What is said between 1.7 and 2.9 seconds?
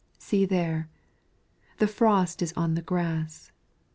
the frost is on the